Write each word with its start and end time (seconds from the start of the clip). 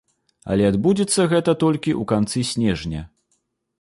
Але 0.53 0.63
адбудзецца 0.69 1.27
гэта 1.33 1.51
толькі 1.65 1.91
ў 2.01 2.11
канцы 2.13 2.39
снежня. 2.53 3.07